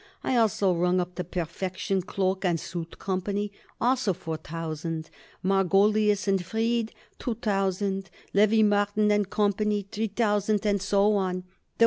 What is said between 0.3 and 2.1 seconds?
also rung up the Perfection